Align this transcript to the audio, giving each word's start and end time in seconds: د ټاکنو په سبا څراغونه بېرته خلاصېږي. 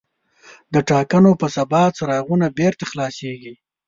د 0.73 0.75
ټاکنو 0.89 1.31
په 1.41 1.47
سبا 1.55 1.81
څراغونه 1.97 2.47
بېرته 2.59 2.83
خلاصېږي. 2.91 3.53